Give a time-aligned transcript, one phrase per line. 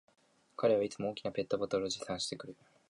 [0.57, 2.55] 彼はいつも大きなペットボトルを持参してくる